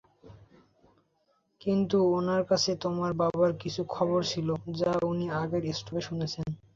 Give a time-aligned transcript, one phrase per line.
[1.61, 4.47] কিন্তু ওনার কাছে তোমার বাবার কিছু খবর ছিল
[4.79, 6.45] যা উনি আগের স্টপে শুনেছেন।